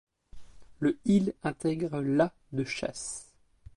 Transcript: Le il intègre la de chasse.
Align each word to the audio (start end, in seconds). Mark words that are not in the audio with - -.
Le 0.79 0.97
il 1.05 1.31
intègre 1.43 2.01
la 2.01 2.33
de 2.53 2.63
chasse. 2.63 3.31